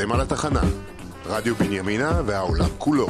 [0.00, 0.60] אתם על התחנה,
[1.26, 3.06] רדיו בנימינה והעולם כולו.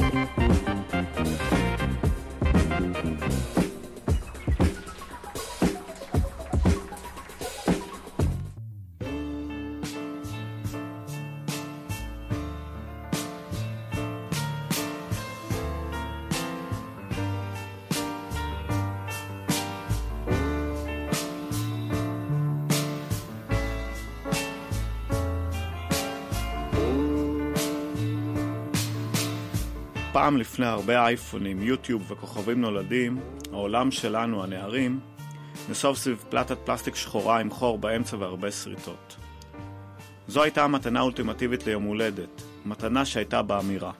[30.28, 33.20] פעם לפני הרבה אייפונים, יוטיוב וכוכבים נולדים,
[33.52, 35.00] העולם שלנו, הנערים,
[35.70, 39.16] נסוב סביב פלטת פלסטיק שחורה עם חור באמצע והרבה שריטות.
[40.26, 43.92] זו הייתה המתנה האולטימטיבית ליום הולדת, מתנה שהייתה באמירה.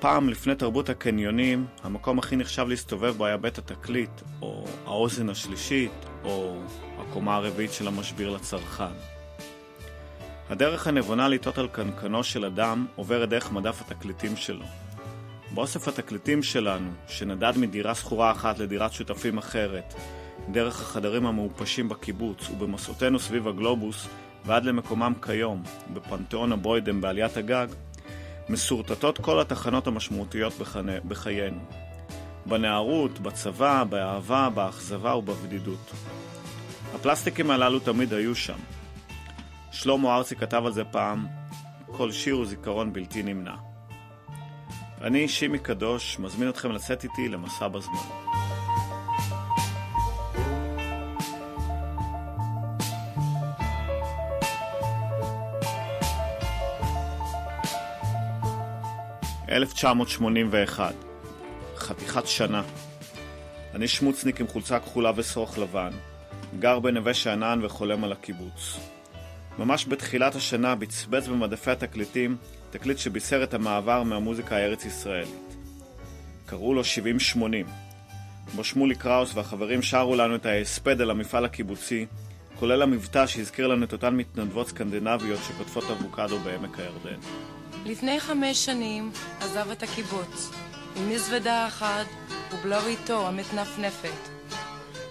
[0.00, 5.92] פעם לפני תרבות הקניונים, המקום הכי נחשב להסתובב בו היה בית התקליט, או האוזן השלישית,
[6.24, 6.60] או
[6.98, 9.17] הקומה הרביעית של המשביר לצרכן.
[10.50, 14.64] הדרך הנבונה לטעות על קנקנו של אדם עוברת דרך מדף התקליטים שלו.
[15.54, 19.94] באוסף התקליטים שלנו, שנדד מדירה שכורה אחת לדירת שותפים אחרת,
[20.50, 24.08] דרך החדרים המעופשים בקיבוץ ובמסעותינו סביב הגלובוס
[24.44, 25.62] ועד למקומם כיום,
[25.94, 27.66] בפנתיאון הבוידם בעליית הגג,
[28.48, 30.52] מסורטטות כל התחנות המשמעותיות
[31.08, 31.60] בחיינו.
[32.46, 35.92] בנערות, בצבא, באהבה, באכזבה ובבדידות.
[36.94, 38.58] הפלסטיקים הללו תמיד היו שם,
[39.72, 41.26] שלמה ארצי כתב על זה פעם,
[41.86, 43.54] כל שיר הוא זיכרון בלתי נמנע.
[45.00, 47.94] אני, שימי קדוש, מזמין אתכם לצאת איתי למסע בזמן.
[59.48, 60.94] "1981,
[61.76, 62.62] חתיכת שנה.
[63.74, 65.90] אני שמוצניק עם חולצה כחולה ושרוך לבן,
[66.58, 68.78] גר בנווה שאנן וחולם על הקיבוץ.
[69.58, 72.36] ממש בתחילת השנה בצבץ במדפי התקליטים
[72.70, 75.54] תקליט שבישר את המעבר מהמוזיקה הארץ ישראלית.
[76.46, 76.82] קראו לו
[77.34, 77.36] 70-80,
[78.54, 82.06] בו שמולי קראוס והחברים שרו לנו את ההספד על המפעל הקיבוצי,
[82.58, 87.20] כולל המבטא שהזכיר לנו את אותן מתנדבות סקנדינביות שקוטפות אבוקדו בעמק הירדן.
[87.84, 90.50] לפני חמש שנים עזב את הקיבוץ,
[90.96, 92.06] עם מזוודה אחת
[92.52, 94.28] ובלוריתו המתנפנפת.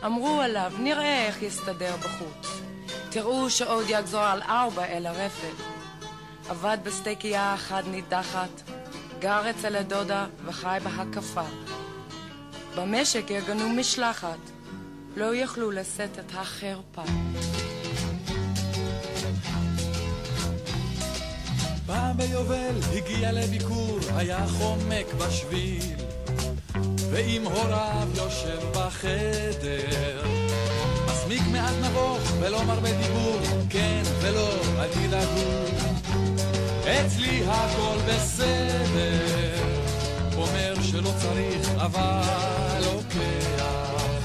[0.06, 2.67] אמרו עליו, נראה איך יסתדר בחוץ.
[3.10, 5.64] תראו שעוד יגזור על ארבע אל הרפת.
[6.50, 8.62] עבד בסטייקייה אחת נידחת,
[9.20, 11.44] גר אצל הדודה וחי בהקפה.
[12.76, 14.38] במשק יגנו משלחת,
[15.16, 17.04] לא יכלו לשאת את החרפה.
[21.86, 25.96] פעם ביובל הגיע לביקור, היה חומק בשביל,
[27.12, 30.47] ועם הוריו יושב בחדר.
[31.28, 33.40] מסמיק מעט נבוך ולא מרבה דיבור,
[33.70, 34.50] כן ולא,
[34.80, 35.50] אל תדאגו.
[36.84, 39.66] אצלי הכל בסדר,
[40.38, 42.22] אומר שלא צריך אבל
[42.80, 44.24] לוקח.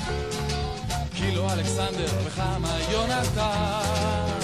[1.14, 4.38] כי לא אלכסנדר וכמה יונתן,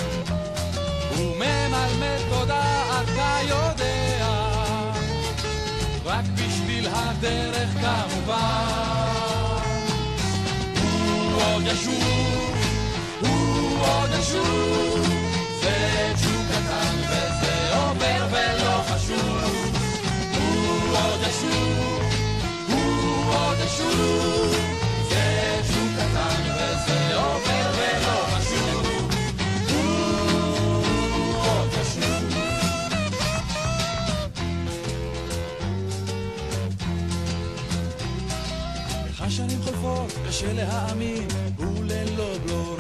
[1.17, 2.63] הוא ממלמד תודה
[3.03, 4.27] אתה יודע,
[6.05, 8.99] רק בשביל הדרך כמובן.
[10.83, 12.38] הוא עוד ישוב,
[13.88, 15.06] עוד ישוב,
[15.62, 19.54] זה ג'וק קטן וזה עובר ולא חשוב.
[20.38, 22.03] הוא עוד ישוב,
[22.69, 24.54] הוא עוד ישוב,
[25.10, 28.87] זה ג'וק קטן וזה עובר ולא חשוב.
[29.71, 31.69] הוא עוד.
[39.09, 42.78] איך השנים חולפות, קשה להאמין, הוא ללא בלורית.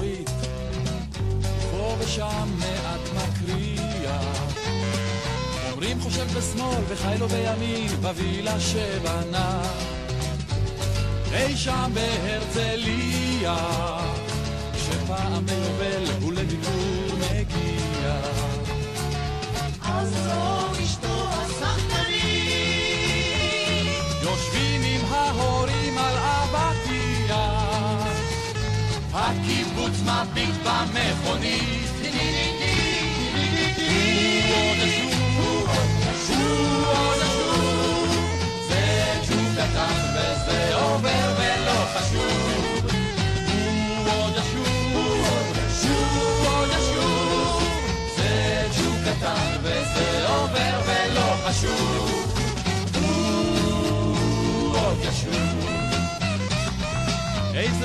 [2.08, 4.54] ושם מעט מקריח.
[5.72, 9.62] אומרים חושב בשמאל וחי לו בימין, בווילה שבנה.
[11.32, 13.56] אי שם בהרצליה,
[14.76, 18.20] שפעם ביובל הוא לביקור מגיע.
[19.82, 22.68] אז זו אשתו השחקנית,
[24.22, 27.36] יושבים עם ההורים על אבטיח,
[29.12, 31.87] הקיבוץ מביט במכונית.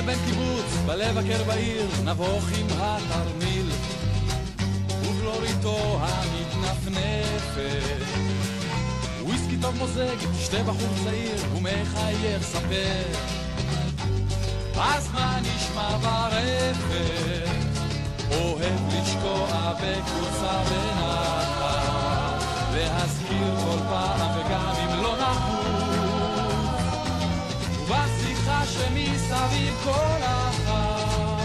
[0.06, 3.83] בן קיבוץ, בלב הקר בעיר, נבוך עם התרמיל.
[5.24, 7.64] ובלוריתו המתנפנפת.
[9.22, 13.02] וויסקי טוב מוזג, תשתה בחור צעיר ומחייך ספר.
[14.80, 17.48] אז מה נשמע ברפת?
[18.30, 22.42] אוהב לשקוע בקבוצה בנחת,
[22.74, 26.84] להזכיר כל פעם וגם אם לא נחוץ,
[27.80, 31.44] ובשיחה שמסביב כל אחת,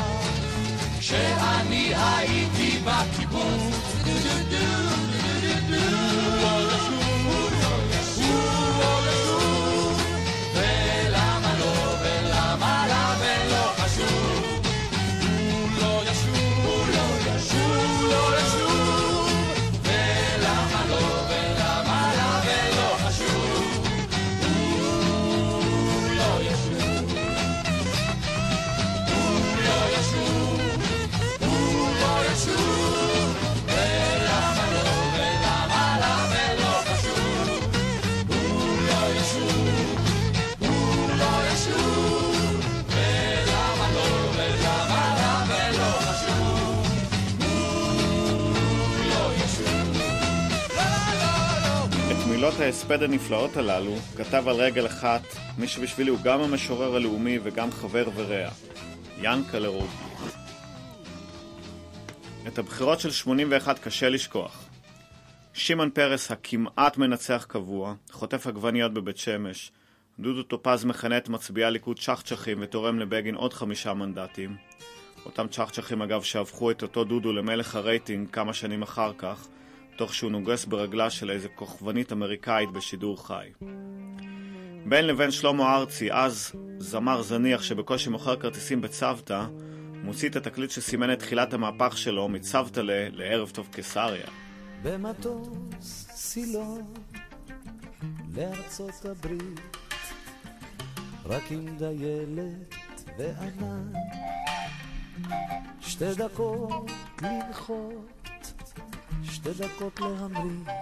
[0.99, 3.88] כשאני הייתי בקיבוץ, דו
[52.69, 55.21] ההספד הנפלאות הללו כתב על רגל אחת
[55.57, 58.49] מי שבשבילי הוא גם המשורר הלאומי וגם חבר ורע,
[59.21, 60.33] ינקלה רוטבליט.
[62.47, 64.65] את הבחירות של 81 קשה לשכוח.
[65.53, 69.71] שמעון פרס הכמעט מנצח קבוע, חוטף עגבניות בבית שמש,
[70.19, 74.55] דודו טופז מכנה את מצביעי הליכוד צ'חצ'חים ותורם לבגין עוד חמישה מנדטים.
[75.25, 79.47] אותם צ'חצ'חים אגב שהפכו את אותו דודו למלך הרייטינג כמה שנים אחר כך,
[79.99, 83.49] תוך שהוא נוגס ברגלה של איזה כוכבנית אמריקאית בשידור חי.
[84.85, 89.45] בין לבין שלמה ארצי, אז זמר זניח שבקושי מוכר כרטיסים בצוותא,
[90.03, 92.91] מוציא את התקליט שסימן את תחילת המהפך שלו מצוותא ל...
[93.11, 94.27] לערב טוב קיסריה.
[94.83, 96.93] במטוס סילון
[98.35, 99.77] לארצות הברית,
[101.25, 103.91] רק עם דיילת וענן,
[105.81, 106.91] שתי דקות
[107.21, 108.18] לנחות
[109.23, 110.73] שתי דקות להמריא,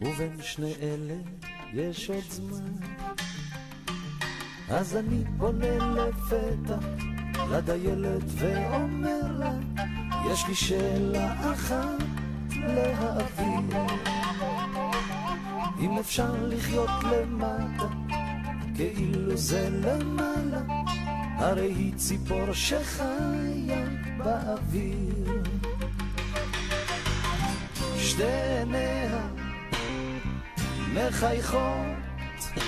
[0.00, 1.14] ובין שני אלה
[1.72, 2.72] יש עוד זמן.
[4.68, 6.76] אז אני פונה לפתע
[7.50, 9.52] לדיילת ואומר לה,
[10.32, 12.02] יש לי שאלה אחת
[12.50, 13.80] להעביר.
[15.80, 17.88] אם אפשר לחיות למטה,
[18.74, 20.60] כאילו זה למעלה,
[21.36, 23.84] הרי היא ציפור שחיה
[24.18, 25.45] באוויר.
[28.16, 29.28] שתי עיניה
[30.94, 32.62] מחייכות,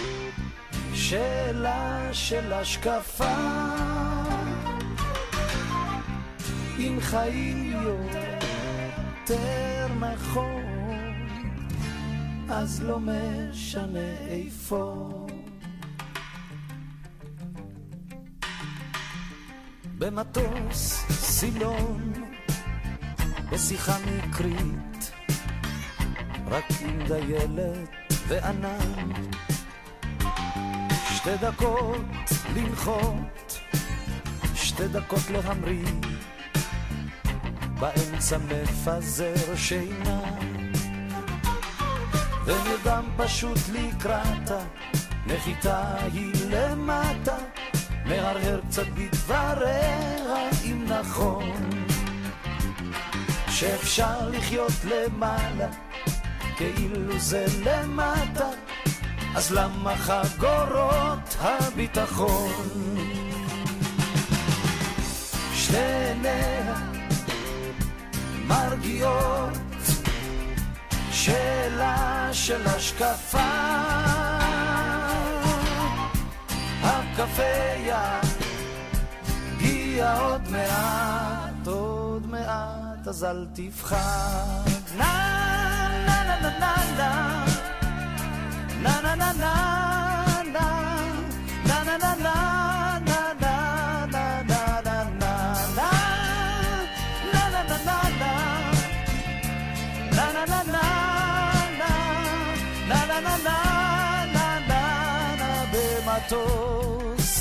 [0.95, 3.37] שאלה של השקפה,
[6.79, 10.63] אם חיים יותר נכון,
[12.51, 15.11] אז לא משנה איפה.
[19.99, 22.13] במטוס סילון,
[23.53, 24.98] בשיחה מקרית
[26.51, 29.13] רק עם דיילת וענן.
[31.17, 32.01] שתי דקות
[32.55, 33.59] לנחות,
[34.55, 35.93] שתי דקות להמריא,
[37.81, 40.21] באמצע מפזר שינה.
[42.45, 44.61] ונרדם פשוט לקראתה,
[45.27, 47.37] נחיתה היא למטה,
[48.05, 51.71] מהרהר קצת בדבריה אם נכון.
[53.49, 55.69] שאפשר לחיות למעלה
[56.59, 58.49] כאילו זה למטה,
[59.37, 62.53] אז למה חגורות הביטחון?
[65.55, 66.75] שתי עיניה
[68.47, 69.59] מרגיעות,
[71.11, 73.39] שאלה של השקפה.
[76.83, 77.43] הקפה
[79.57, 84.69] יגיע עוד מעט, עוד מעט, אז אל תפחד.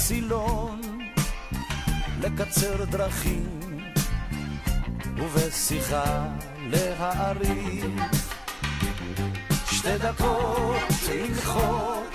[0.07, 0.81] סילון
[2.21, 3.79] לקצר דרכים
[5.17, 6.27] ובשיחה
[6.69, 8.26] להעריך
[9.77, 12.13] שתי דקות לנחות,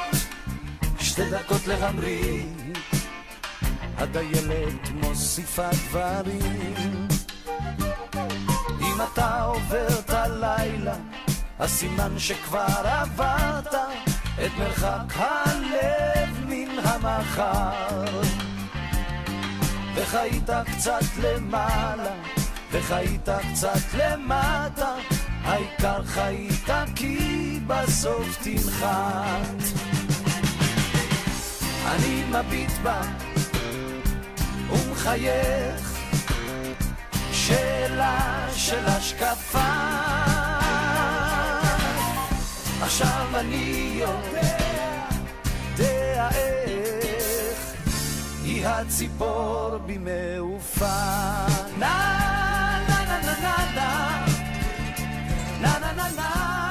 [0.98, 2.42] שתי דקות להמריא,
[3.96, 7.08] הדיילת מוסיפה דברים.
[8.80, 10.94] אם אתה עובר את הלילה,
[11.58, 13.74] הסימן שכבר עברת
[14.44, 18.20] את מרחק הלב מן המחר.
[19.94, 22.14] וחיית קצת למעלה,
[22.72, 24.94] וחיית קצת למטה,
[25.44, 27.31] העיקר חיית כי
[27.66, 29.62] בסוף תנחת.
[31.86, 33.00] אני מביט בה
[34.70, 35.98] ומחייך,
[37.32, 39.58] שאלה של השקפה.
[42.82, 47.72] עכשיו אני יודע, איך,
[48.44, 50.86] היא הציפור בי מעופה.
[51.78, 51.94] נה
[52.88, 53.56] נה נה נה נה
[55.60, 56.61] נה נה נה נה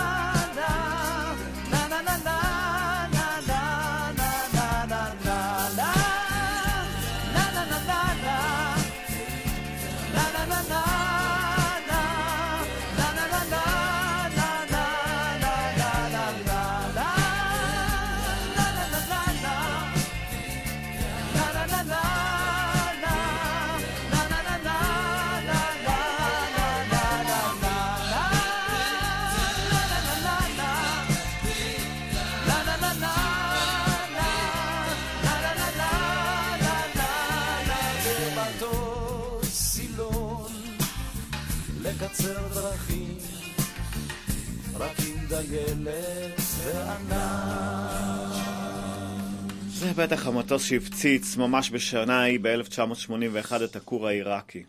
[49.95, 54.63] בטח המטוס שהפציץ ממש בשנה ההיא ב-1981 את הכור העיראקי.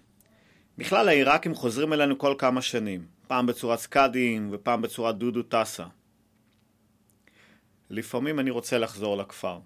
[0.78, 5.84] בכלל העיראקים חוזרים אלינו כל כמה שנים, פעם בצורת סקאדים ופעם בצורת דודו טסה.
[7.90, 9.58] לפעמים אני רוצה לחזור לכפר.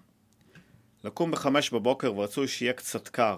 [1.03, 3.37] לקום בחמש בבוקר ורצוי שיהיה קצת קר,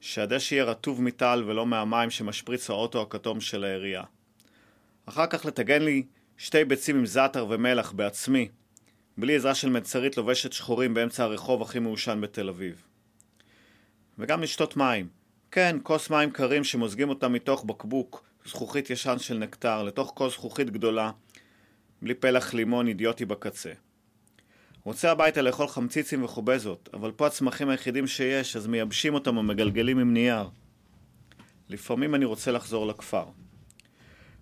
[0.00, 4.02] שהדשא יהיה רטוב מטל ולא מהמים שמשפריץ האוטו הכתום של העירייה.
[5.06, 6.02] אחר כך לטגן לי
[6.36, 8.48] שתי ביצים עם זעתר ומלח בעצמי,
[9.18, 12.82] בלי עזרה של מצרית לובשת שחורים באמצע הרחוב הכי מעושן בתל אביב.
[14.18, 15.08] וגם לשתות מים.
[15.50, 20.70] כן, כוס מים קרים שמוזגים אותם מתוך בקבוק, זכוכית ישן של נקטר, לתוך כוס זכוכית
[20.70, 21.10] גדולה,
[22.02, 23.72] בלי פלח לימון אידיוטי בקצה.
[24.84, 30.14] רוצה הביתה לאכול חמציצים וחובזות, אבל פה הצמחים היחידים שיש, אז מייבשים אותם ומגלגלים עם
[30.14, 30.48] נייר.
[31.68, 33.24] לפעמים אני רוצה לחזור לכפר.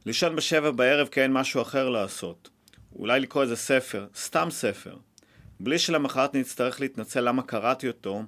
[0.07, 2.51] לישון בשבע בערב כי אין משהו אחר לעשות.
[2.97, 4.97] אולי לקרוא איזה ספר, סתם ספר.
[5.61, 8.23] בלי שלמחרת נצטרך להתנצל למה קראתי אותו,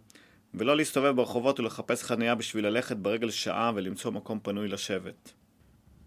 [0.54, 5.33] ולא להסתובב ברחובות ולחפש חניה בשביל ללכת ברגל שעה ולמצוא מקום פנוי לשבת.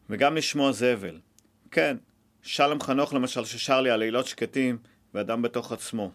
[0.10, 1.20] וגם לשמוע זבל.
[1.72, 1.98] כן,
[2.42, 4.78] שלום חנוך למשל ששר לי על לילות שקטים,
[5.14, 6.12] ואדם בתוך עצמו.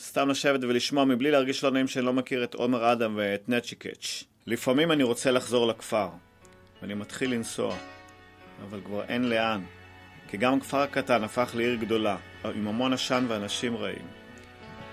[0.00, 4.24] סתם לשבת ולשמוע מבלי להרגיש לא נעים שאני לא מכיר את עומר אדם ואת נצ'יקץ'.
[4.46, 6.08] לפעמים אני רוצה לחזור לכפר,
[6.82, 7.76] ואני מתחיל לנסוע,
[8.64, 9.60] אבל כבר אין לאן,
[10.28, 14.06] כי גם הכפר הקטן הפך לעיר גדולה, עם המון עשן ואנשים רעים.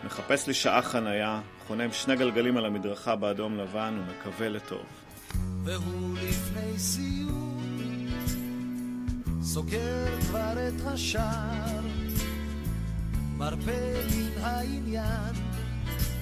[0.05, 4.85] מחפש לי שעה חנייה, חונה עם שני גלגלים על המדרכה באדום לבן ומקווה לטוב.
[5.63, 8.07] והוא לפני סיום
[9.41, 11.79] סוגר כבר את השער
[13.37, 13.71] מרפה
[14.15, 15.33] מן העניין,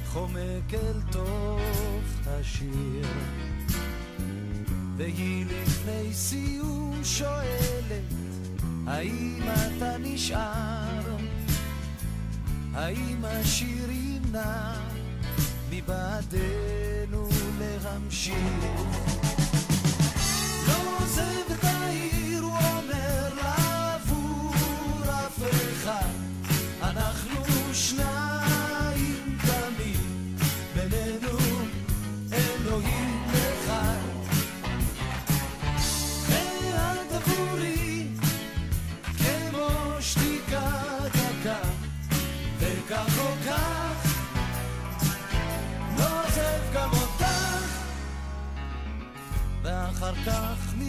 [0.05, 3.07] חומק אל תוך השיר.
[4.97, 8.22] והיא לפני סיום שואלת,
[8.87, 11.15] האם אתה נשאר?
[12.73, 14.73] האם השיר ימנע
[15.69, 18.35] מבעדנו להמשיך?
[20.67, 21.82] לא עוזב את העיר,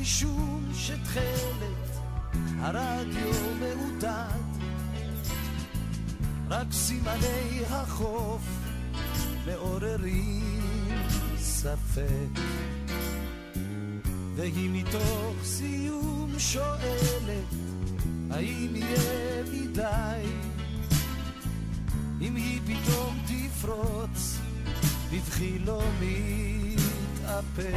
[0.04, 1.98] משום שתכלת
[2.60, 4.44] הרדיו מעודד
[6.48, 8.42] רק סימני החוף
[9.46, 11.02] מעוררים
[11.38, 12.40] ספק.
[14.34, 17.54] והיא מתוך סיום שואלת,
[18.30, 20.26] האם יהיה מדי?
[22.20, 24.38] אם היא פתאום תפרוץ,
[25.12, 27.74] בבכי לא מתאפק.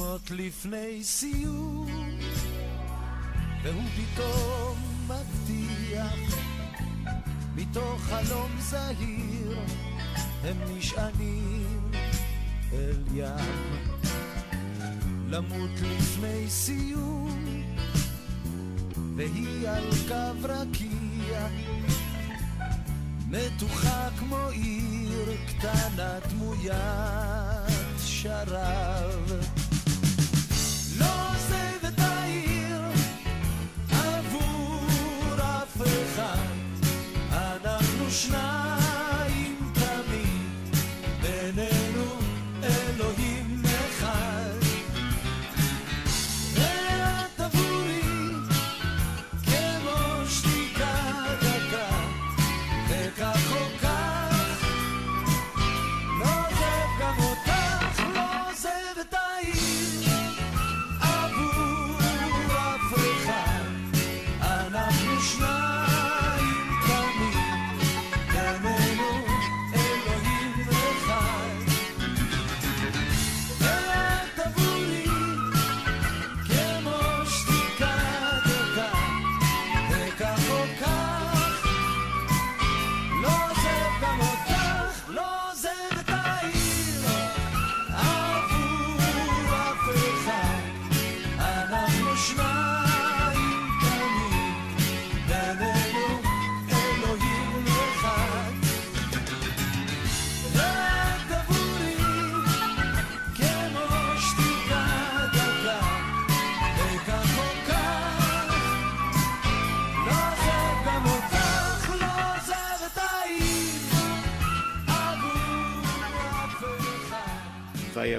[0.00, 1.88] שמות לפני סיום,
[3.62, 6.38] והוא פתאום מבטיח,
[7.54, 9.58] מתוך חלום זהיר,
[10.44, 11.90] הם נשענים
[12.72, 13.80] אל ים.
[15.28, 17.44] למות לפני סיום,
[19.16, 21.48] והיא על קו רקיע,
[23.28, 26.70] מתוחה כמו עיר קטנה דמוית
[28.04, 28.79] שרב.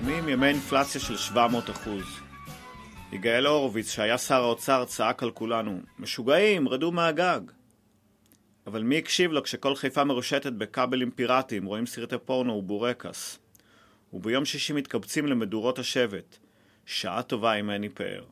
[0.03, 2.03] והימים ימי אינפלציה של 700 אחוז.
[3.11, 7.41] יגאל הורוביץ, שהיה שר האוצר, צעק על כולנו, משוגעים, רדו מהגג.
[8.67, 13.39] אבל מי הקשיב לו כשכל חיפה מרושתת בכבלים פיראטיים, רואים סרטי פורנו ובורקס?
[14.13, 16.37] וביום שישי מתקבצים למדורות השבט.
[16.85, 18.23] שעה טובה אם אין פאר.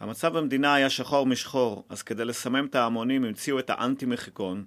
[0.00, 4.64] המצב במדינה היה שחור משחור, אז כדי לסמם את ההמונים המציאו את האנטי-מחיקון,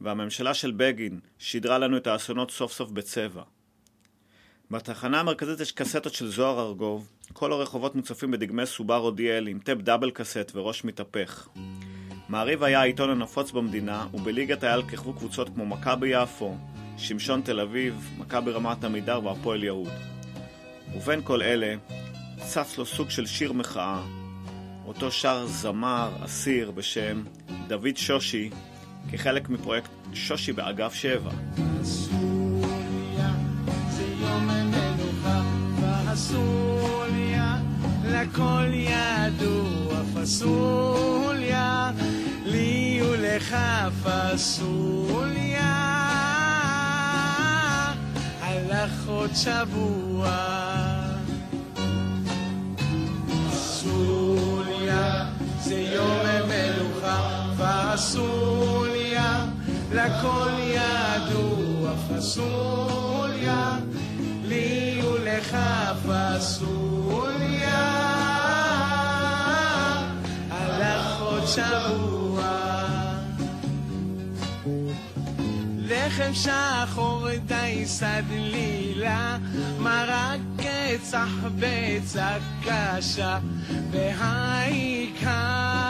[0.00, 3.42] והממשלה של בגין שידרה לנו את האסונות סוף סוף בצבע.
[4.72, 9.78] בתחנה המרכזית יש קסטות של זוהר ארגוב, כל הרחובות מוצפים בדגמי סובארו דיאל עם טאפ
[9.78, 11.48] דאבל קסט וראש מתהפך.
[12.28, 16.56] מעריב היה העיתון הנפוץ במדינה, ובליגת העל כיכבו קבוצות כמו מכבי יפו,
[16.98, 19.92] שמשון תל אביב, מכבי רמת עמידר והפועל יהוד.
[20.94, 21.74] ובין כל אלה,
[22.38, 24.02] צץ לו סוג של שיר מחאה,
[24.86, 27.22] אותו שר זמר אסיר בשם
[27.68, 28.50] דוד שושי,
[29.12, 31.30] כחלק מפרויקט שושי באגף 7.
[36.32, 37.56] פסוליה,
[38.04, 41.90] לכל ידוע פסוליה,
[42.44, 43.56] לי ולך
[44.02, 45.72] פסוליה,
[48.40, 50.36] הלך עוד שבוע.
[53.50, 55.26] פסוליה,
[55.60, 59.46] זה יום המלוכה, פסוליה,
[59.92, 63.01] לכל ידוע פסוליה, לי
[65.52, 67.82] ולך פסוליה,
[70.50, 72.52] הלך עוד שבוע.
[75.78, 79.38] לחם שחור דייסה דלילה,
[79.78, 83.38] מרק קצח בצע קשה,
[83.90, 85.81] והעיקר,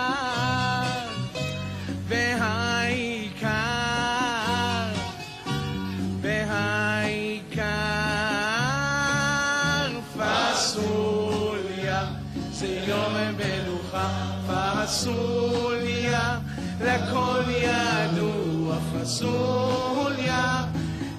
[14.92, 16.38] פסוליה,
[16.81, 20.64] לכל ידוע פסוליה,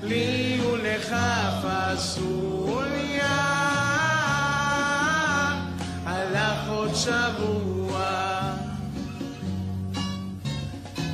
[0.03, 1.15] לי ולך
[1.63, 3.37] פסוליה,
[6.05, 8.01] הלך עוד שבוע.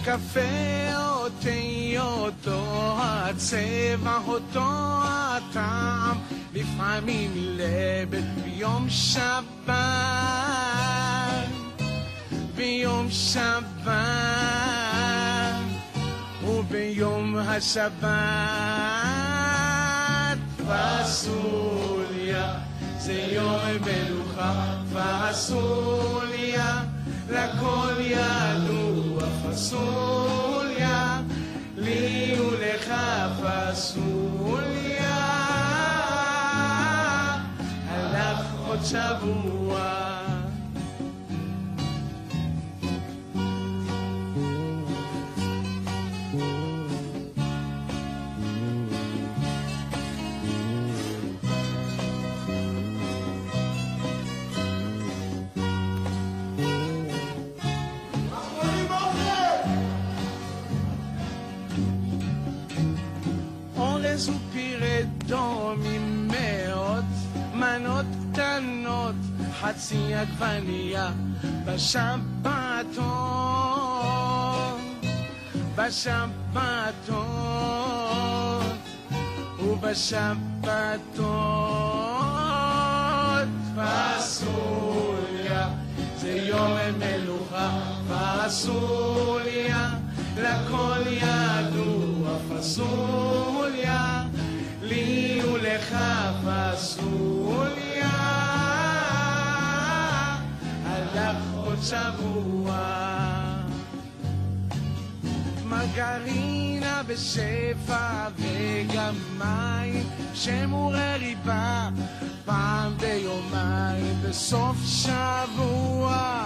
[0.05, 4.71] קפה אותי אותו הצבע, אותו
[5.03, 6.17] הטעם,
[6.53, 10.68] לפעמים לבד ביום שבת,
[12.59, 13.93] ביום שבת,
[16.43, 17.99] וביום השבת.
[20.67, 22.53] פסוליה,
[22.97, 26.83] זה יום מלוכה, פסוליה,
[27.29, 31.21] לכל ידוע פסוליה,
[31.77, 32.93] לי ולך
[33.41, 35.15] פסוליה,
[37.89, 40.18] הלך עוד שבוע.
[69.89, 71.11] חצי עגבנייה
[71.65, 73.01] בשבתון,
[75.75, 77.17] בשבתון
[79.59, 80.69] ובשבתות
[83.75, 85.69] פסוליה
[86.17, 89.89] זה יום מלוכה פסוליה
[90.37, 94.23] לכל ידוע פסוליה
[94.81, 95.95] לי ולך
[96.45, 97.28] פסוליה
[101.81, 102.99] שבוע
[105.65, 111.89] מרגרינה בשפע וגם מים שמורי ריבה
[112.45, 116.43] פעם ביומיים בסוף שבוע.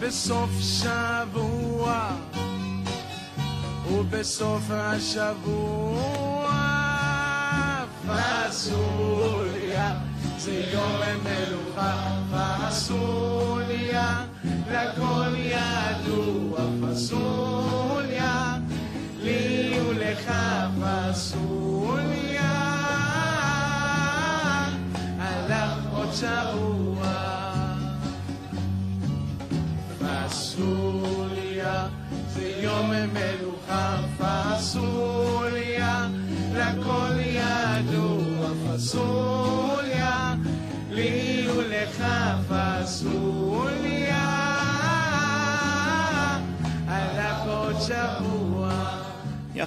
[0.00, 2.10] בסוף שבוע.
[3.90, 6.24] ובסוף השבוע.
[8.06, 9.94] פסוליה
[10.38, 13.33] זה יום מלוכה פסוליה
[14.70, 17.43] לכל ידוע פסוליה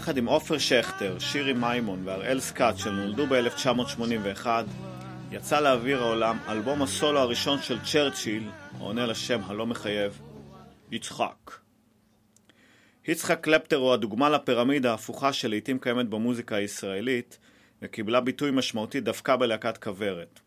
[0.07, 4.47] יחד עם עופר שכטר, שירי מימון והראל סקאט שנולדו ב-1981,
[5.31, 10.21] יצא לאוויר העולם אלבום הסולו הראשון של צ'רצ'יל, העונה לשם הלא מחייב,
[10.91, 11.51] יצחק.
[13.07, 17.39] יצחק קלפטר הוא הדוגמה לפירמידה ההפוכה שלעיתים קיימת במוזיקה הישראלית,
[17.81, 20.39] וקיבלה ביטוי משמעותי דווקא בלהקת כוורת.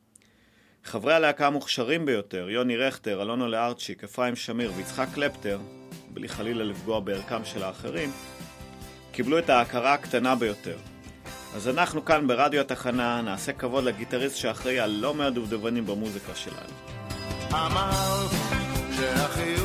[0.85, 5.59] חברי הלהקה המוכשרים ביותר, יוני רכטר, אלונו לארצ'יק, אפרים שמיר ויצחק קלפטר,
[6.11, 8.11] בלי חלילה לפגוע בערכם של האחרים,
[9.13, 10.77] קיבלו את ההכרה הקטנה ביותר.
[11.55, 16.75] אז אנחנו כאן ברדיו התחנה נעשה כבוד לגיטריסט שאחראי על לא מעט דובדבנים במוזיקה שלנו.
[17.53, 18.31] אמרת
[18.97, 19.60] שהחיוך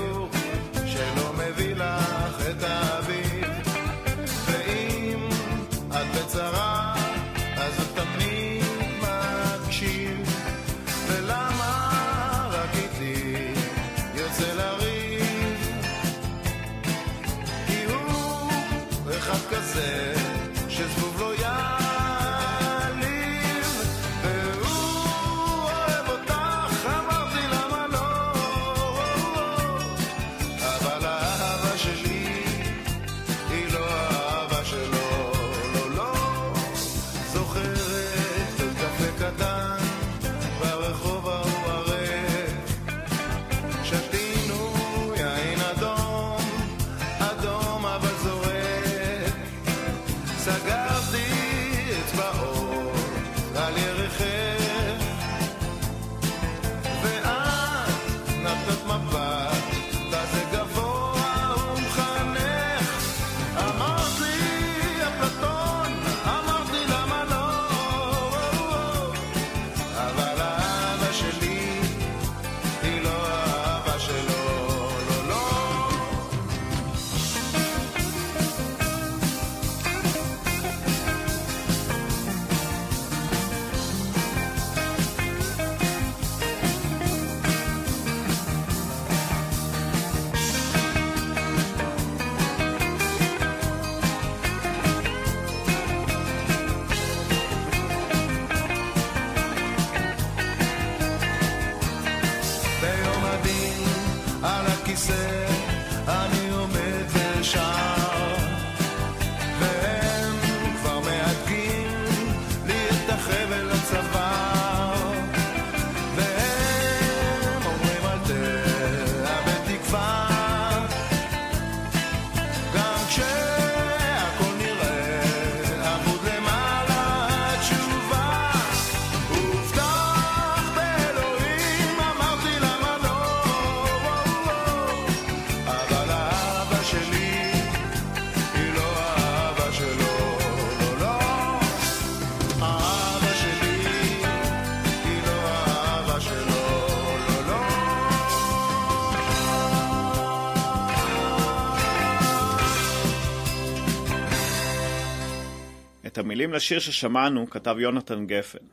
[156.36, 158.66] המילים לשיר ששמענו כתב יונתן גפן.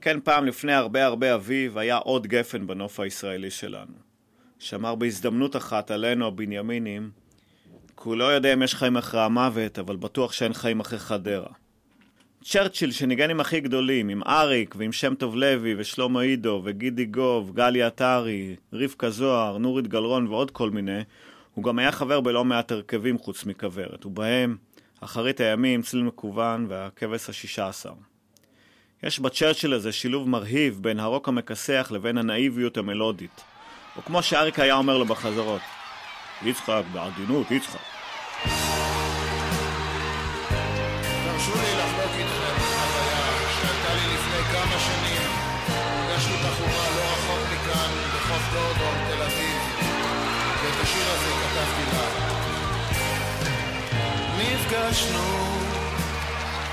[0.00, 3.92] כן, פעם לפני הרבה הרבה אביב היה עוד גפן בנוף הישראלי שלנו.
[4.58, 7.10] שאמר בהזדמנות אחת עלינו הבנימינים,
[7.96, 11.52] כי הוא לא יודע אם יש חיים אחרי המוות, אבל בטוח שאין חיים אחרי חדרה.
[12.44, 17.54] צ'רצ'יל שניגן עם הכי גדולים, עם אריק ועם שם טוב לוי ושלמה עידו וגידי גוב,
[17.54, 21.00] גלי עטרי, רבקה זוהר, נורית גלרון ועוד כל מיני,
[21.54, 24.56] הוא גם היה חבר בלא מעט הרכבים חוץ מכוורת, ובהם
[25.04, 27.92] אחרית הימים, צליל מקוון והכבש השישה עשר.
[29.02, 33.40] יש בצ'רצ'יל הזה שילוב מרהיב בין הרוק המכסח לבין הנאיביות המלודית.
[33.96, 35.60] או כמו שאריק היה אומר לו בחזרות,
[36.42, 37.91] יצחק, בעדינות, יצחק.
[54.92, 55.58] נפגשנו,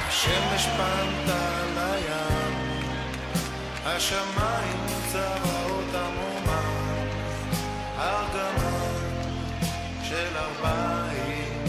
[0.07, 2.83] השמש פנתה לים,
[3.85, 6.61] השמיים צבעות עמומה,
[7.99, 9.23] ארגמן
[10.03, 11.63] של ארבעים.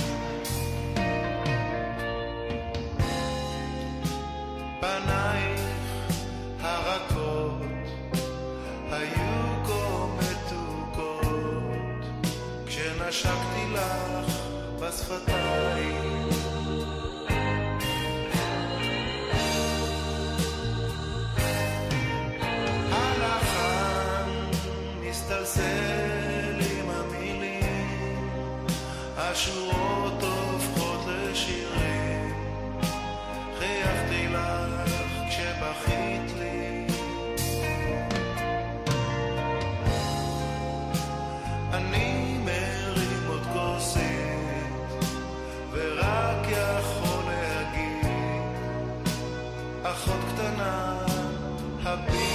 [4.81, 5.61] פנייך
[6.61, 7.63] הרכות
[8.93, 11.25] היו כה מתוקות
[12.67, 14.35] כשנשקתי לך
[14.81, 16.10] בשפתיים
[25.51, 28.27] מסתלסל עם המילים.
[29.17, 32.35] השורות הופכות לשירים.
[33.59, 34.91] חייכתי לך
[35.29, 36.87] כשבכית לי.
[41.73, 45.05] אני מרים עוד כוסית
[45.73, 48.07] ורק יכול להגיד
[49.83, 50.97] אחות קטנה
[51.85, 52.30] הביטי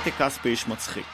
[0.00, 1.06] מתי כספי איש מצחיק.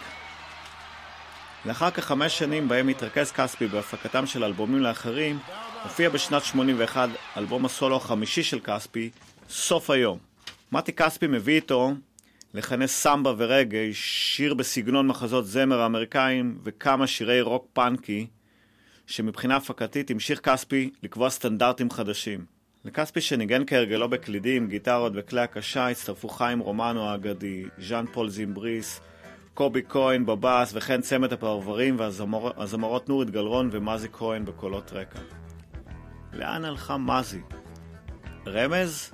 [1.64, 5.38] לאחר כחמש שנים בהם התרכז כספי בהפקתם של אלבומים לאחרים,
[5.82, 9.10] הופיע בשנת 81 אלבום הסולו החמישי של כספי,
[9.48, 10.18] סוף היום.
[10.72, 11.94] מתי כספי מביא איתו
[12.54, 18.26] לכנס סמבה ורגאיי, שיר בסגנון מחזות זמר האמריקאים וכמה שירי רוק פאנקי,
[19.06, 22.55] שמבחינה הפקתית המשיך כספי לקבוע סטנדרטים חדשים.
[22.86, 29.00] לכספי שניגן כהרגלו בקלידים, גיטרות וכלי הקשה הצטרפו חיים רומנו האגדי, ז'אן פול זימבריס,
[29.54, 35.18] קובי כהן בבאס וכן צמד הפרברים והזמרות נורית גלרון ומזי כהן בקולות רקע.
[36.32, 37.40] לאן הלכה מזי?
[38.46, 39.10] רמז?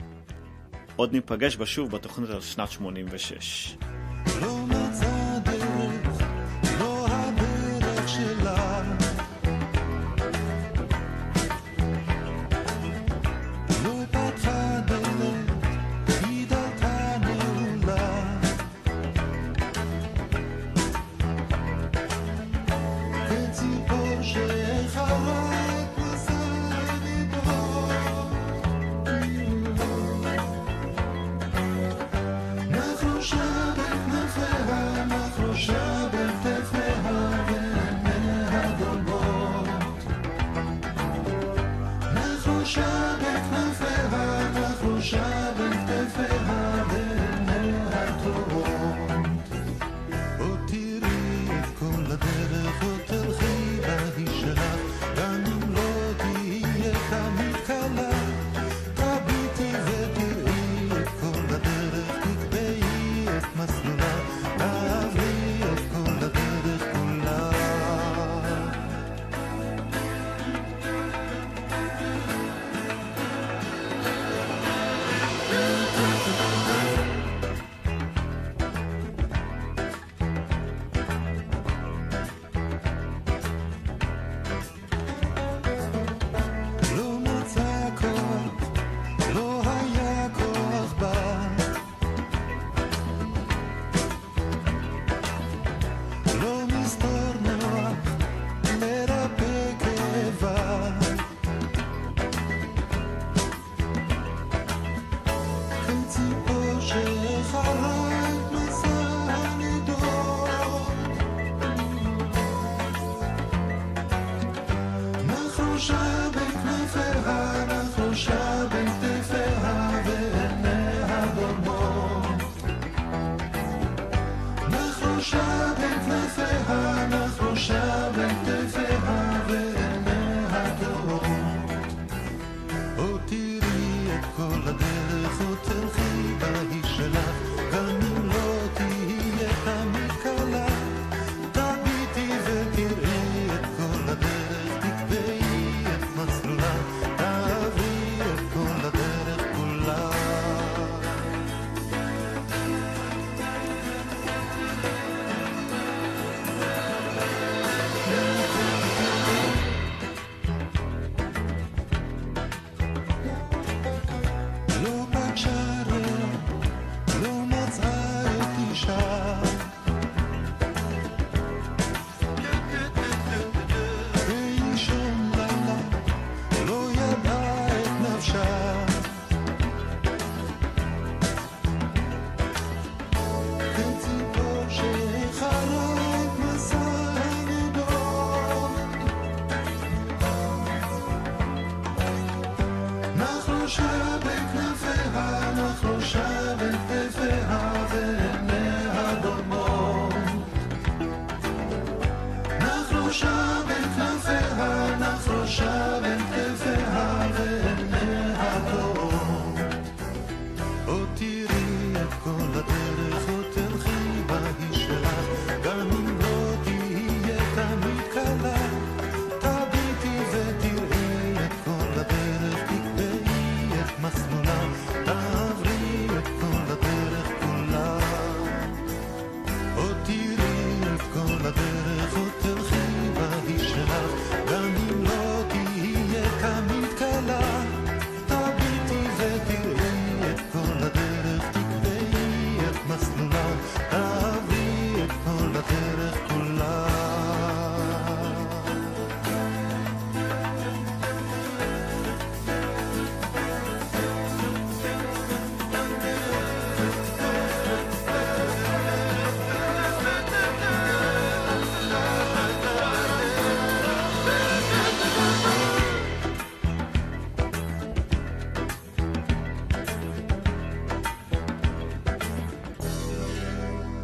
[0.96, 3.76] עוד ניפגש בה שוב בתוכנית על שנת 86.
[4.40, 4.56] לא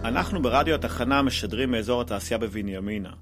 [0.09, 3.13] אנחנו ברדיו התחנה משדרים מאזור התעשייה בבנימינה.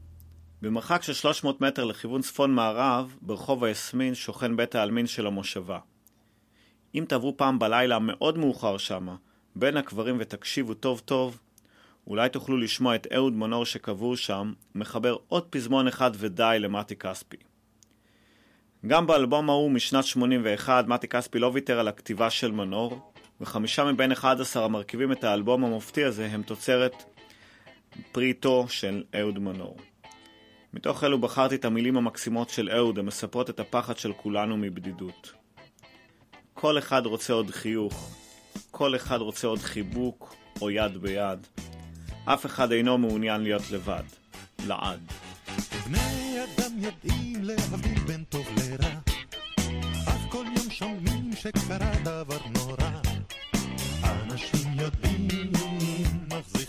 [0.62, 5.78] במרחק של 300 מטר לכיוון צפון-מערב, ברחוב היסמין, שוכן בית העלמין של המושבה.
[6.94, 9.16] אם תעברו פעם בלילה מאוד מאוחר שמה,
[9.56, 11.40] בין הקברים ותקשיבו טוב טוב,
[12.06, 17.36] אולי תוכלו לשמוע את אהוד מנור שקבור שם, מחבר עוד פזמון אחד ודי למתי כספי.
[18.86, 24.12] גם באלבום ההוא משנת 81, מתי כספי לא ויתר על הכתיבה של מנור, וחמישה מבין
[24.12, 27.04] 11 המרכיבים את האלבום המופתי הזה הם תוצרת
[28.12, 29.76] פריטו של אהוד מנור.
[30.74, 35.32] מתוך אלו בחרתי את המילים המקסימות של אהוד המספרות את הפחד של כולנו מבדידות.
[36.54, 38.16] כל אחד רוצה עוד חיוך,
[38.70, 41.46] כל אחד רוצה עוד חיבוק או יד ביד.
[42.24, 44.02] אף אחד אינו מעוניין להיות לבד,
[44.66, 45.00] לעד.
[45.86, 48.92] בני אדם יודעים להבדיל בין טוב לרע,
[50.08, 52.85] אך כל יום שומעים שקרה דבר נורא.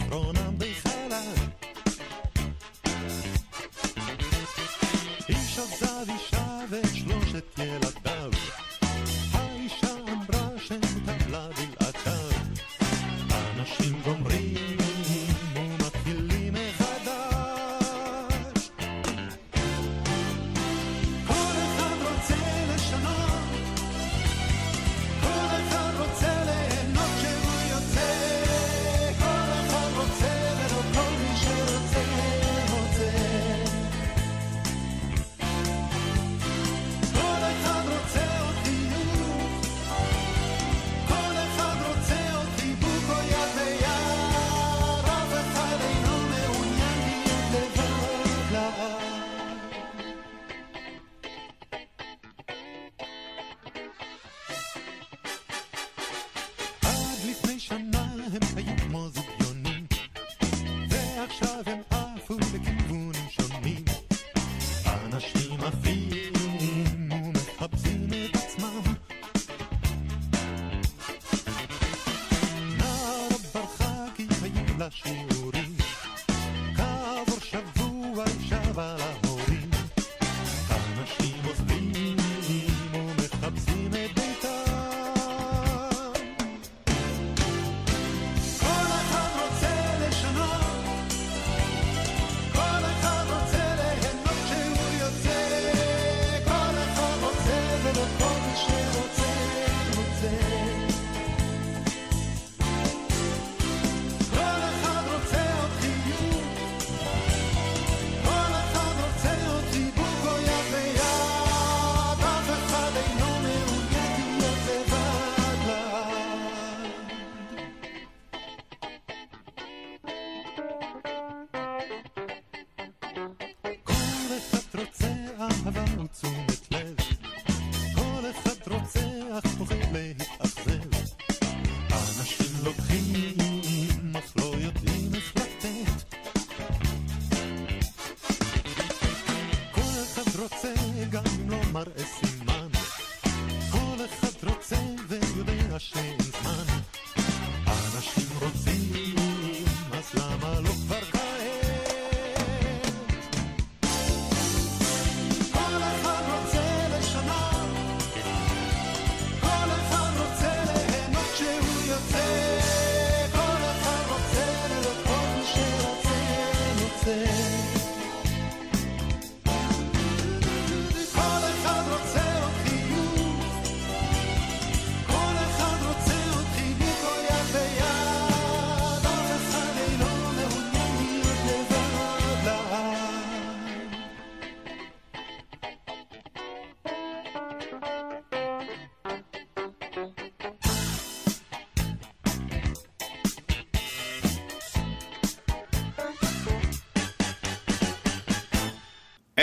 [0.08, 1.34] זיכרונם בחלל.
[5.30, 8.32] איש עזב אישה ושלושת ילדיו,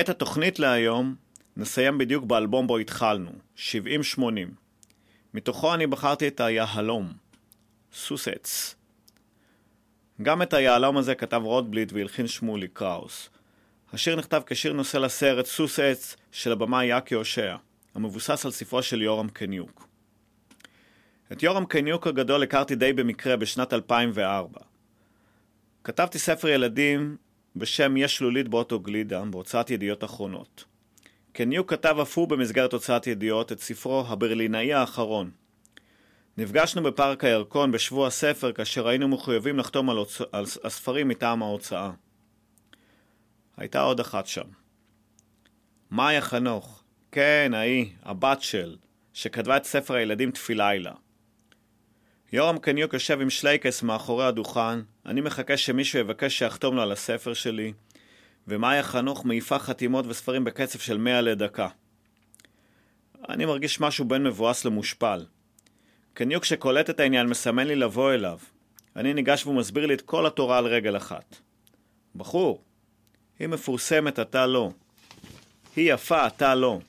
[0.00, 1.14] את התוכנית להיום
[1.56, 3.60] נסיים בדיוק באלבום בו התחלנו, 70-80.
[5.34, 7.12] מתוכו אני בחרתי את היהלום,
[7.92, 8.74] סוסץ.
[10.22, 13.30] גם את היהלום הזה כתב רוטבליט והלחין שמולי קראוס.
[13.92, 17.56] השיר נכתב כשיר נושא לסרט סוסץ של הבמאי יאקי הושע,
[17.94, 19.88] המבוסס על ספרו של יורם קניוק.
[21.32, 24.60] את יורם קניוק הגדול הכרתי די במקרה בשנת 2004.
[25.84, 27.16] כתבתי ספר ילדים
[27.56, 30.64] בשם יש שלולית באוטו גלידה בהוצאת ידיעות אחרונות.
[31.32, 35.30] קניוק כתב אף הוא במסגרת הוצאת ידיעות את ספרו הברלינאי האחרון.
[36.38, 40.20] נפגשנו בפארק הירקון בשבוע הספר כאשר היינו מחויבים לחתום על, הוצ...
[40.32, 41.90] על הספרים מטעם ההוצאה.
[43.56, 44.46] הייתה עוד אחת שם.
[45.90, 46.82] מאיה חנוך,
[47.12, 48.76] כן, ההיא, הבת של,
[49.12, 50.92] שכתבה את ספר הילדים תפילילה.
[52.32, 57.34] יורם קניוק יושב עם שלייקס מאחורי הדוכן, אני מחכה שמישהו יבקש שיחתום לו על הספר
[57.34, 57.72] שלי,
[58.48, 61.68] ומאיה חנוך מעיפה חתימות וספרים בקצב של 100 לדקה.
[63.28, 65.24] אני מרגיש משהו בין מבואס למושפל.
[66.14, 68.38] קניוק שקולט את העניין מסמן לי לבוא אליו.
[68.96, 71.36] אני ניגש והוא מסביר לי את כל התורה על רגל אחת.
[72.16, 72.62] בחור,
[73.38, 74.70] היא מפורסמת, אתה לא.
[75.76, 76.80] היא יפה, אתה לא.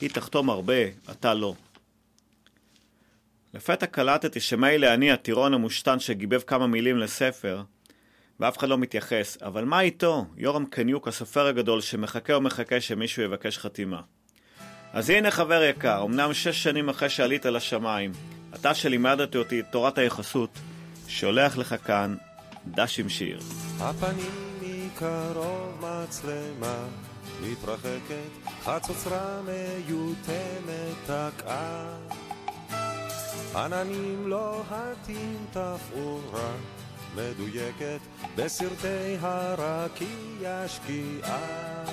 [0.00, 0.74] היא תחתום הרבה,
[1.10, 1.54] אתה לא.
[3.56, 7.62] לפתע קלטתי שמילא אני הטירון המושתן שגיבב כמה מילים לספר,
[8.40, 13.58] ואף אחד לא מתייחס, אבל מה איתו, יורם קניוק, הסופר הגדול, שמחכה ומחכה שמישהו יבקש
[13.58, 14.00] חתימה?
[14.92, 18.12] אז הנה חבר יקר, אמנם שש שנים אחרי שעלית לשמיים,
[18.54, 20.50] אתה שלימדת אותי את תורת היחסות,
[21.08, 22.16] שולח לך כאן
[22.66, 23.38] דש עם שיר.
[23.80, 26.86] הפנים מקרוב מצלמה
[27.42, 31.96] מתרחקת, חצוצרה מיותמת תקעה.
[33.54, 36.52] עננים לוהטים תפאורה
[37.14, 38.00] מדויקת
[38.36, 41.84] בסרטי הרקיע שקיעה.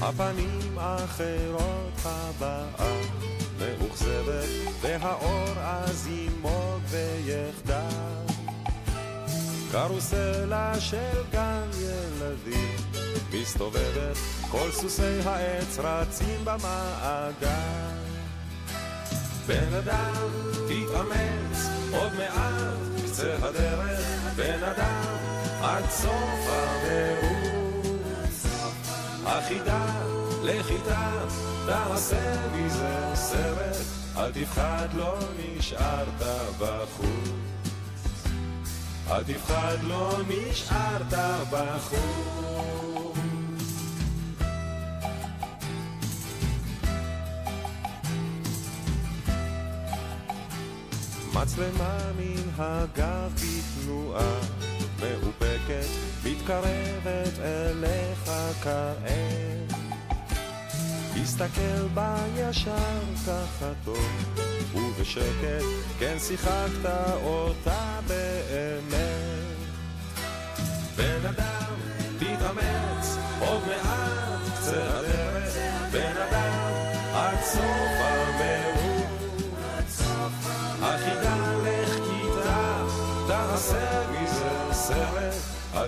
[0.00, 3.00] הפנים אחרות הבאה
[3.58, 4.48] מאוכזבת
[4.80, 8.22] והאור אז ימוג ויחדל
[9.72, 12.91] קרוסלה של גן ילדים
[13.34, 14.16] מסתובבת
[14.50, 17.92] כל סוסי העץ רצים במעגל.
[19.46, 20.28] בן אדם
[20.66, 24.00] תתאמץ עוד מעט קצה הדרך.
[24.36, 25.16] בן אדם
[25.62, 28.46] עד סוף המרוץ.
[29.24, 29.86] החידה
[30.42, 31.10] לחידה
[31.66, 33.76] תעשה מזה סרט.
[34.16, 36.22] אל תפחד לא נשארת
[36.58, 37.28] בחוץ.
[39.10, 41.14] אל תפחד לא נשארת
[41.50, 43.01] בחוץ
[51.34, 54.40] מצלמה מן הגב בתנועה
[55.00, 55.86] מאופקת
[56.24, 58.30] מתקרבת אליך
[58.62, 59.72] כעת.
[61.22, 64.34] הסתכל בה ישר ככה טוב
[64.74, 65.64] ובשקט
[65.98, 66.86] כן שיחקת
[67.22, 69.02] אותה באמת.
[70.96, 71.51] בן אדם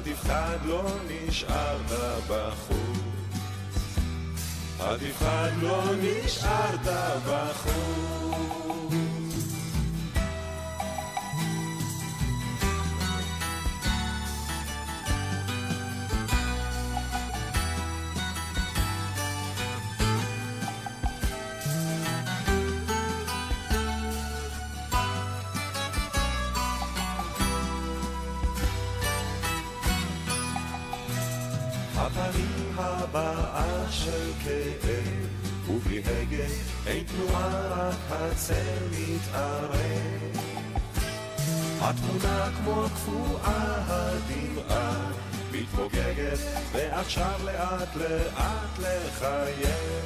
[0.07, 1.91] אל תפחד לא נשארת
[2.29, 2.99] בחוץ.
[4.81, 6.81] אל תפחד לא נשארת
[7.27, 8.64] בחוץ
[33.91, 35.29] של כאב,
[35.69, 36.45] ובלי הגה
[36.87, 39.75] אין תנועה רק הצל מתערב.
[41.81, 45.11] התמונה כמו קפואה הדמעה
[45.53, 46.39] מתפוגגת,
[46.73, 50.05] ועכשיו לאט לאט לחייב.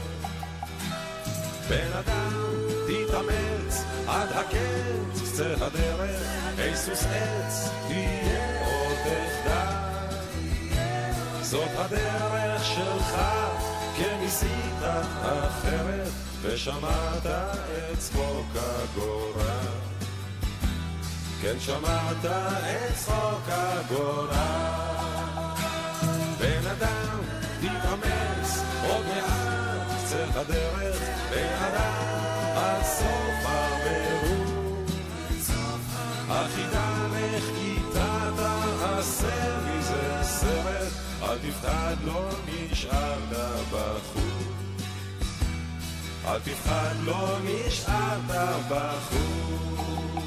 [1.69, 2.53] בן אדם,
[2.87, 9.79] תתאמץ עד הקץ, קצה הדרך, היסוס עץ, תהיה עוד תחדל.
[11.43, 13.21] זאת הדרך שלך,
[13.97, 14.83] כן ניסית
[15.23, 16.11] אחרת,
[16.43, 19.69] ושמעת את צחוק הגורל.
[21.43, 24.29] כן שמעת את צחוק הגורל.
[26.39, 27.19] בן אדם,
[27.61, 30.97] תתאמץ עוד מעט, קצה הדרך,
[31.31, 32.05] בן אדם,
[32.57, 33.29] עד סוף.
[36.31, 40.88] החידה לך כיתה תעשה מזה סרט,
[41.23, 43.19] אל תפחד לא נשארת
[43.73, 44.83] בחוץ.
[46.27, 48.21] אל תפחד לא נשארת
[48.69, 50.19] בחוץ.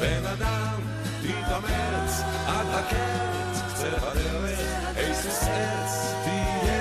[0.00, 0.80] בן אדם,
[1.22, 4.60] תתאמץ עד הקץ, קצה הדרך,
[4.96, 6.80] היסוס עץ, תהיה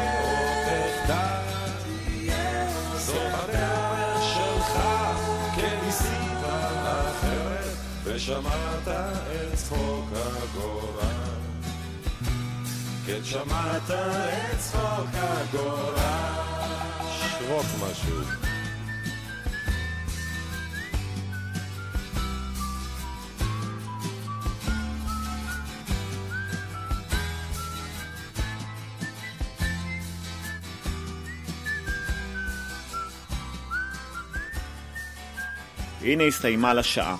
[4.21, 4.81] שלך,
[5.55, 5.79] כן
[8.83, 11.18] את צחוק הגורל.
[13.09, 15.95] כן שמעת את צחוק הגורל.
[17.19, 18.21] שרוק משהו.
[36.01, 37.15] הנה הסתיימה לה שעה.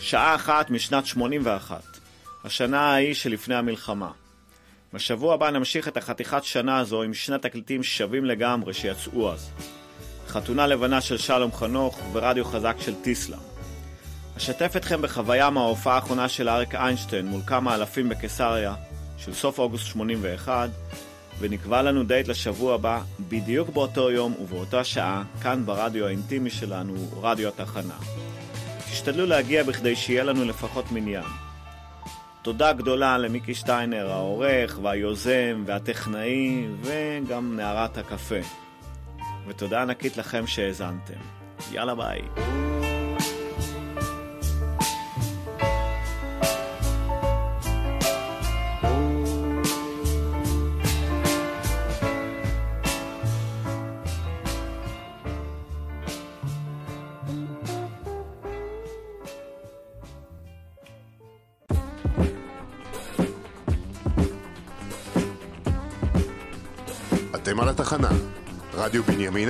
[0.00, 1.98] שעה אחת משנת 81,
[2.44, 4.10] השנה ההיא שלפני המלחמה.
[4.94, 9.50] בשבוע הבא נמשיך את החתיכת שנה הזו עם שני תקליטים שווים לגמרי שיצאו אז.
[10.28, 13.38] חתונה לבנה של שלום חנוך ורדיו חזק של טיסלאם.
[14.36, 18.74] אשתף אתכם בחוויה מההופעה האחרונה של אריק איינשטיין מול כמה אלפים בקיסריה
[19.18, 20.70] של סוף אוגוסט 81,
[21.38, 27.48] ונקבע לנו דייט לשבוע הבא, בדיוק באותו יום ובאותה שעה, כאן ברדיו האינטימי שלנו, רדיו
[27.48, 27.96] התחנה.
[28.90, 31.51] תשתדלו להגיע בכדי שיהיה לנו לפחות מניין.
[32.42, 38.40] תודה גדולה למיקי שטיינר, העורך והיוזם והטכנאי וגם נערת הקפה.
[39.48, 41.20] ותודה ענקית לכם שהאזנתם.
[41.72, 42.22] יאללה ביי.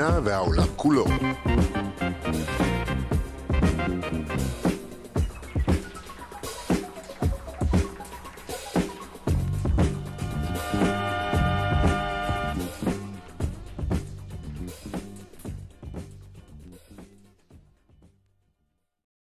[0.03, 1.05] בנימינה והעולם כולו.